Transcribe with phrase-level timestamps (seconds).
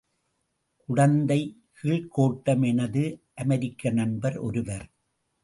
[0.89, 1.37] குடந்தை
[1.81, 3.03] கீழ்க்கோட்டம் எனது
[3.35, 4.87] அமெரிக்க நண்பர் ஒருவர்.